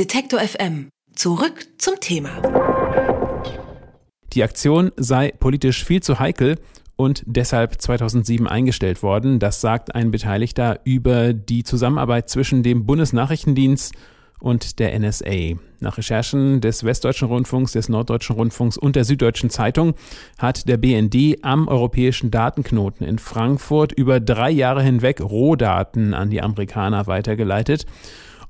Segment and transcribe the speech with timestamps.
[0.00, 0.88] Detektor FM.
[1.14, 2.30] Zurück zum Thema.
[4.32, 6.56] Die Aktion sei politisch viel zu heikel
[6.96, 9.38] und deshalb 2007 eingestellt worden.
[9.40, 13.92] Das sagt ein Beteiligter über die Zusammenarbeit zwischen dem Bundesnachrichtendienst
[14.38, 15.58] und der NSA.
[15.80, 19.92] Nach Recherchen des Westdeutschen Rundfunks, des Norddeutschen Rundfunks und der Süddeutschen Zeitung
[20.38, 26.40] hat der BND am europäischen Datenknoten in Frankfurt über drei Jahre hinweg Rohdaten an die
[26.40, 27.84] Amerikaner weitergeleitet.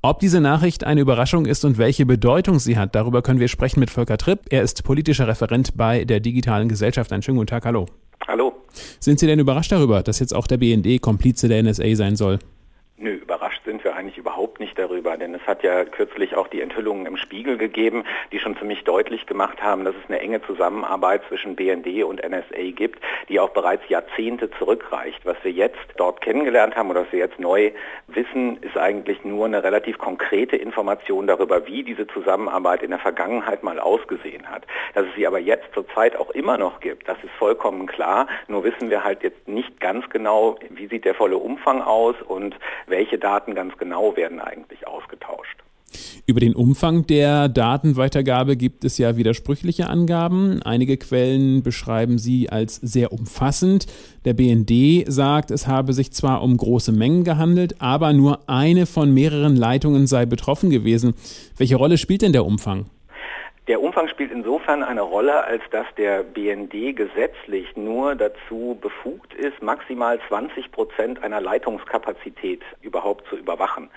[0.02, 3.80] Ob diese Nachricht eine Überraschung ist und welche Bedeutung sie hat, darüber können wir sprechen
[3.80, 4.46] mit Volker Tripp.
[4.48, 7.12] Er ist politischer Referent bei der Digitalen Gesellschaft.
[7.12, 7.84] Einen schönen guten Tag, hallo.
[8.26, 8.54] Hallo.
[8.98, 12.38] Sind Sie denn überrascht darüber, dass jetzt auch der BND Komplize der NSA sein soll?
[12.96, 14.29] Nö, überrascht sind wir eigentlich überhaupt
[14.60, 18.56] nicht darüber, denn es hat ja kürzlich auch die Enthüllungen im Spiegel gegeben, die schon
[18.56, 23.40] ziemlich deutlich gemacht haben, dass es eine enge Zusammenarbeit zwischen BND und NSA gibt, die
[23.40, 25.20] auch bereits Jahrzehnte zurückreicht.
[25.24, 27.70] Was wir jetzt dort kennengelernt haben oder was wir jetzt neu
[28.08, 33.62] wissen, ist eigentlich nur eine relativ konkrete Information darüber, wie diese Zusammenarbeit in der Vergangenheit
[33.62, 34.66] mal ausgesehen hat.
[34.94, 38.26] Dass es sie aber jetzt zurzeit auch immer noch gibt, das ist vollkommen klar.
[38.48, 42.56] Nur wissen wir halt jetzt nicht ganz genau, wie sieht der volle Umfang aus und
[42.86, 45.64] welche Daten ganz genau werden eigentlich ausgetauscht.
[46.26, 50.62] Über den Umfang der Datenweitergabe gibt es ja widersprüchliche Angaben.
[50.62, 53.86] Einige Quellen beschreiben sie als sehr umfassend.
[54.24, 59.12] Der BND sagt, es habe sich zwar um große Mengen gehandelt, aber nur eine von
[59.12, 61.14] mehreren Leitungen sei betroffen gewesen.
[61.56, 62.86] Welche Rolle spielt denn der Umfang?
[63.70, 69.62] Der Umfang spielt insofern eine Rolle, als dass der BND gesetzlich nur dazu befugt ist,
[69.62, 73.88] maximal 20 Prozent einer Leitungskapazität überhaupt zu überwachen.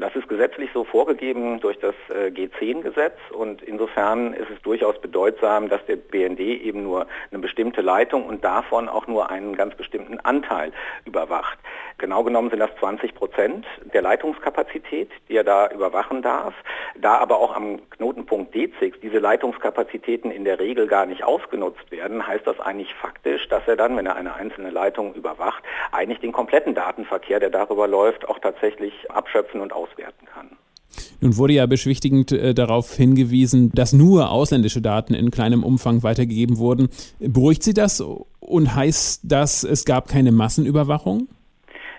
[0.00, 5.68] Das ist gesetzlich so vorgegeben durch das äh, G10-Gesetz und insofern ist es durchaus bedeutsam,
[5.68, 10.20] dass der BND eben nur eine bestimmte Leitung und davon auch nur einen ganz bestimmten
[10.20, 10.72] Anteil
[11.04, 11.58] überwacht.
[11.98, 16.54] Genau genommen sind das 20 Prozent der Leitungskapazität, die er da überwachen darf.
[16.96, 22.24] Da aber auch am Knotenpunkt D6 diese Leitungskapazitäten in der Regel gar nicht ausgenutzt werden,
[22.24, 26.30] heißt das eigentlich faktisch, dass er dann, wenn er eine einzelne Leitung überwacht, eigentlich den
[26.30, 30.50] kompletten Datenverkehr, der darüber läuft, auch tatsächlich abschöpfen und auswerten kann.
[31.20, 36.58] Nun wurde ja beschwichtigend äh, darauf hingewiesen, dass nur ausländische Daten in kleinem Umfang weitergegeben
[36.58, 36.88] wurden.
[37.18, 38.00] Beruhigt Sie das
[38.40, 41.28] und heißt das, es gab keine Massenüberwachung?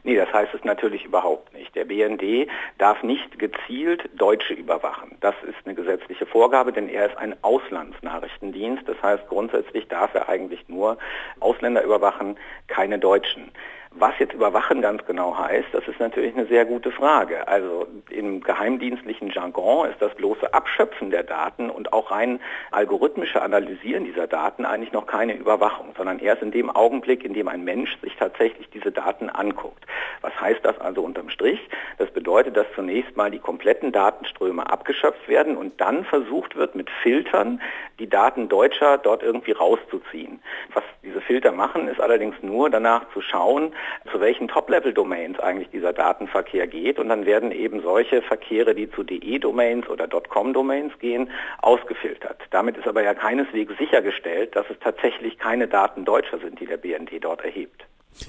[0.04, 1.76] Nee, das heißt es natürlich überhaupt nicht.
[1.76, 5.18] Der BND darf nicht gezielt Deutsche überwachen.
[5.20, 8.88] Das ist eine gesetzliche Vorgabe, denn er ist ein Auslandsnachrichtendienst.
[8.88, 10.98] Das heißt, grundsätzlich darf er eigentlich nur
[11.42, 13.52] Ausländer überwachen, keine Deutschen.
[13.92, 17.48] Was jetzt überwachen ganz genau heißt, das ist natürlich eine sehr gute Frage.
[17.48, 22.40] Also im geheimdienstlichen Jargon ist das bloße Abschöpfen der Daten und auch rein
[22.70, 27.48] algorithmische Analysieren dieser Daten eigentlich noch keine Überwachung, sondern erst in dem Augenblick, in dem
[27.48, 29.84] ein Mensch sich tatsächlich diese Daten anguckt.
[30.22, 31.60] Was heißt das also unterm Strich?
[31.98, 36.92] Das bedeutet, dass zunächst mal die kompletten Datenströme abgeschöpft werden und dann versucht wird, mit
[37.02, 37.60] Filtern
[37.98, 40.42] die Daten Deutscher dort irgendwie rauszuziehen.
[40.74, 43.74] Was diese Filter machen, ist allerdings nur danach zu schauen,
[44.12, 47.00] zu welchen Top-Level-Domains eigentlich dieser Datenverkehr geht.
[47.00, 51.30] Und dann werden eben solche Verkehre, die zu DE-Domains oder .com-Domains gehen,
[51.62, 52.40] ausgefiltert.
[52.52, 56.78] Damit ist aber ja keineswegs sichergestellt, dass es tatsächlich keine Daten Deutscher sind, die der
[56.78, 57.86] BND dort erhebt.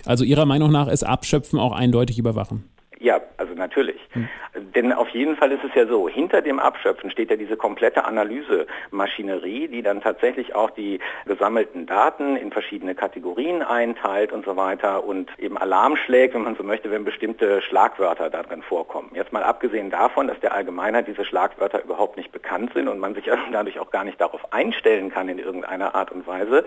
[0.07, 2.71] Also Ihrer Meinung nach ist Abschöpfen auch eindeutig überwachen?
[3.03, 3.99] Ja, also natürlich.
[4.13, 4.29] Hm.
[4.75, 8.05] Denn auf jeden Fall ist es ja so, hinter dem Abschöpfen steht ja diese komplette
[8.05, 15.03] Analysemaschinerie, die dann tatsächlich auch die gesammelten Daten in verschiedene Kategorien einteilt und so weiter
[15.03, 19.13] und eben Alarm schlägt, wenn man so möchte, wenn bestimmte Schlagwörter darin vorkommen.
[19.15, 23.15] Jetzt mal abgesehen davon, dass der Allgemeinheit diese Schlagwörter überhaupt nicht bekannt sind und man
[23.15, 26.67] sich dadurch auch gar nicht darauf einstellen kann in irgendeiner Art und Weise,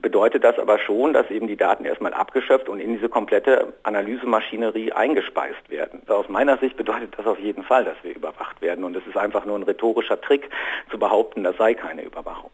[0.00, 4.92] bedeutet das aber schon, dass eben die Daten erstmal abgeschöpft und in diese komplette Analysemaschinerie
[4.92, 6.02] eingespeist werden werden.
[6.06, 8.84] Aus meiner Sicht bedeutet das auf jeden Fall, dass wir überwacht werden.
[8.84, 10.48] Und es ist einfach nur ein rhetorischer Trick
[10.90, 12.50] zu behaupten, das sei keine Überwachung.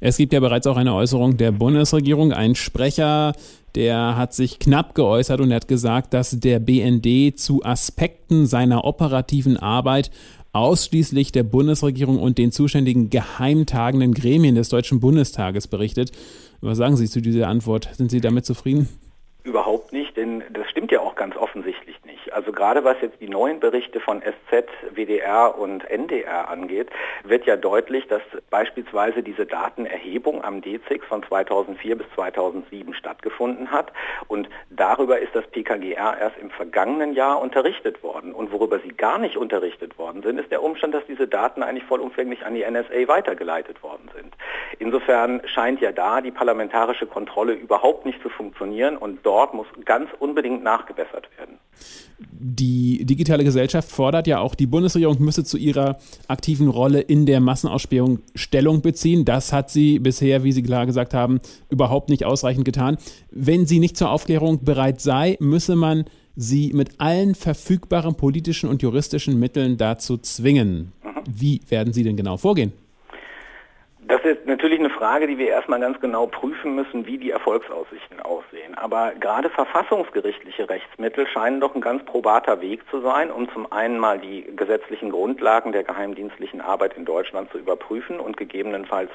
[0.00, 2.32] Es gibt ja bereits auch eine Äußerung der Bundesregierung.
[2.32, 3.32] Ein Sprecher,
[3.74, 9.56] der hat sich knapp geäußert und hat gesagt, dass der BND zu Aspekten seiner operativen
[9.56, 10.10] Arbeit
[10.52, 16.12] ausschließlich der Bundesregierung und den zuständigen geheimtagenden Gremien des Deutschen Bundestages berichtet.
[16.60, 17.90] Was sagen Sie zu dieser Antwort?
[17.92, 18.88] Sind Sie damit zufrieden?
[19.42, 21.94] Überhaupt nicht, denn das stimmt ja auch ganz offensichtlich.
[22.34, 26.90] Also gerade was jetzt die neuen Berichte von SZ, WDR und NDR angeht,
[27.22, 33.92] wird ja deutlich, dass beispielsweise diese Datenerhebung am DZIX von 2004 bis 2007 stattgefunden hat
[34.26, 38.34] und darüber ist das PKGR erst im vergangenen Jahr unterrichtet worden.
[38.34, 41.84] Und worüber sie gar nicht unterrichtet worden sind, ist der Umstand, dass diese Daten eigentlich
[41.84, 44.34] vollumfänglich an die NSA weitergeleitet worden sind.
[44.80, 50.10] Insofern scheint ja da die parlamentarische Kontrolle überhaupt nicht zu funktionieren und dort muss ganz
[50.18, 51.60] unbedingt nachgebessert werden.
[52.30, 55.98] Die digitale Gesellschaft fordert ja auch, die Bundesregierung müsse zu ihrer
[56.28, 59.24] aktiven Rolle in der Massenausspähung Stellung beziehen.
[59.24, 61.40] Das hat sie bisher, wie Sie klar gesagt haben,
[61.70, 62.98] überhaupt nicht ausreichend getan.
[63.30, 66.04] Wenn sie nicht zur Aufklärung bereit sei, müsse man
[66.36, 70.92] sie mit allen verfügbaren politischen und juristischen Mitteln dazu zwingen.
[71.26, 72.72] Wie werden Sie denn genau vorgehen?
[74.06, 78.20] Das ist natürlich eine Frage, die wir erstmal ganz genau prüfen müssen, wie die Erfolgsaussichten
[78.20, 78.74] aussehen.
[78.76, 83.98] Aber gerade verfassungsgerichtliche Rechtsmittel scheinen doch ein ganz probater Weg zu sein, um zum einen
[83.98, 89.10] mal die gesetzlichen Grundlagen der geheimdienstlichen Arbeit in Deutschland zu überprüfen und gegebenenfalls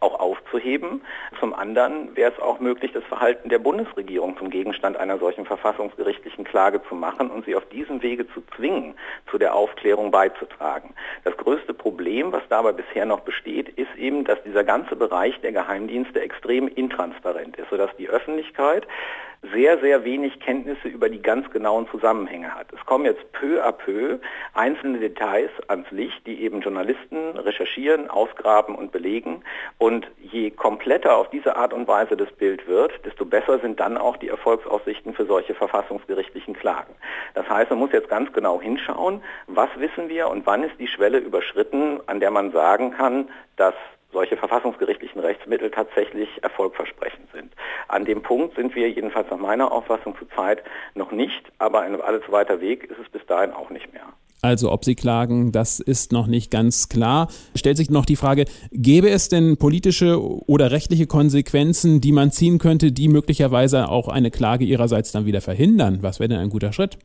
[0.00, 1.00] auch aufzuheben.
[1.40, 6.44] Zum anderen wäre es auch möglich, das Verhalten der Bundesregierung zum Gegenstand einer solchen verfassungsgerichtlichen
[6.44, 8.94] Klage zu machen und sie auf diesem Wege zu zwingen,
[9.30, 10.92] zu der Aufklärung beizutragen.
[11.24, 15.40] Das größte Problem, was dabei bisher noch besteht, ist eben, dass dass dieser ganze Bereich
[15.42, 18.84] der Geheimdienste extrem intransparent ist, sodass die Öffentlichkeit
[19.52, 22.72] sehr, sehr wenig Kenntnisse über die ganz genauen Zusammenhänge hat.
[22.72, 24.18] Es kommen jetzt peu à peu
[24.54, 29.42] einzelne Details ans Licht, die eben Journalisten recherchieren, ausgraben und belegen.
[29.78, 33.98] Und je kompletter auf diese Art und Weise das Bild wird, desto besser sind dann
[33.98, 36.94] auch die Erfolgsaussichten für solche verfassungsgerichtlichen Klagen.
[37.34, 40.88] Das heißt, man muss jetzt ganz genau hinschauen, was wissen wir und wann ist die
[40.88, 43.74] Schwelle überschritten, an der man sagen kann, dass
[44.14, 47.52] solche verfassungsgerichtlichen Rechtsmittel tatsächlich erfolgversprechend sind.
[47.88, 50.62] An dem Punkt sind wir jedenfalls nach meiner Auffassung zurzeit
[50.94, 54.04] noch nicht, aber ein allzu weiter Weg ist es bis dahin auch nicht mehr.
[54.40, 57.28] Also ob sie klagen, das ist noch nicht ganz klar.
[57.54, 62.58] Stellt sich noch die Frage, gäbe es denn politische oder rechtliche Konsequenzen, die man ziehen
[62.58, 65.98] könnte, die möglicherweise auch eine Klage ihrerseits dann wieder verhindern?
[66.02, 66.98] Was wäre denn ein guter Schritt?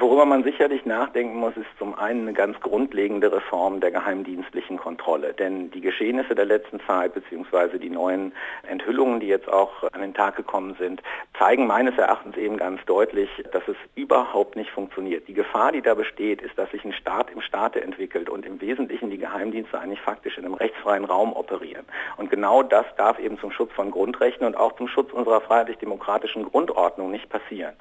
[0.00, 5.34] Worüber man sicherlich nachdenken muss, ist zum einen eine ganz grundlegende Reform der geheimdienstlichen Kontrolle.
[5.34, 8.32] Denn die Geschehnisse der letzten Zeit beziehungsweise die neuen
[8.68, 11.02] Enthüllungen, die jetzt auch an den Tag gekommen sind,
[11.36, 15.26] zeigen meines Erachtens eben ganz deutlich, dass es überhaupt nicht funktioniert.
[15.26, 18.60] Die Gefahr, die da besteht, ist, dass sich ein Staat im Staate entwickelt und im
[18.60, 21.84] Wesentlichen die Geheimdienste eigentlich faktisch in einem rechtsfreien Raum operieren.
[22.18, 26.44] Und genau das darf eben zum Schutz von Grundrechten und auch zum Schutz unserer freiheitlich-demokratischen
[26.44, 27.74] Grundordnung nicht passieren.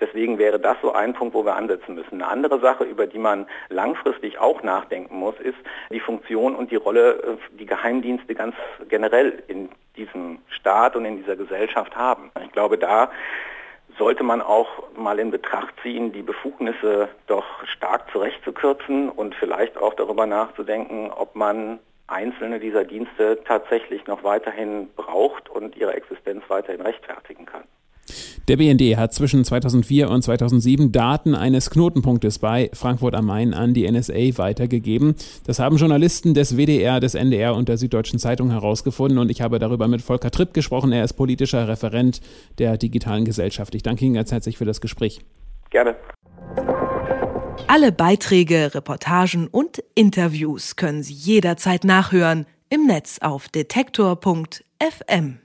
[0.00, 2.22] Deswegen wäre das so ein Punkt, wo wir ansetzen müssen.
[2.22, 5.58] Eine andere Sache, über die man langfristig auch nachdenken muss, ist
[5.90, 8.54] die Funktion und die Rolle, äh, die Geheimdienste ganz
[8.88, 12.30] generell in diesem Staat und in dieser Gesellschaft haben.
[12.44, 13.10] Ich glaube, da
[13.98, 19.94] sollte man auch mal in Betracht ziehen, die Befugnisse doch stark zurechtzukürzen und vielleicht auch
[19.94, 26.82] darüber nachzudenken, ob man einzelne dieser Dienste tatsächlich noch weiterhin braucht und ihre Existenz weiterhin
[26.82, 27.64] rechtfertigen kann.
[28.48, 33.74] Der BND hat zwischen 2004 und 2007 Daten eines Knotenpunktes bei Frankfurt am Main an
[33.74, 35.14] die NSA weitergegeben.
[35.46, 39.58] Das haben Journalisten des WDR, des NDR und der Süddeutschen Zeitung herausgefunden und ich habe
[39.58, 40.92] darüber mit Volker Tripp gesprochen.
[40.92, 42.20] Er ist politischer Referent
[42.58, 43.74] der digitalen Gesellschaft.
[43.74, 45.20] Ich danke Ihnen ganz herzlich für das Gespräch.
[45.70, 45.96] Gerne.
[47.68, 55.42] Alle Beiträge, Reportagen und Interviews können Sie jederzeit nachhören im Netz auf detektor.fm.